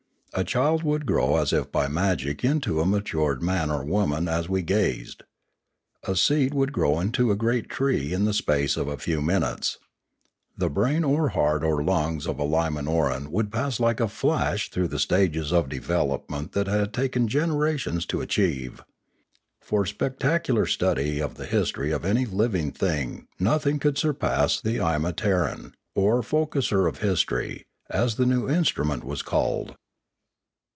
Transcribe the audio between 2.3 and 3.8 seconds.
into a matured man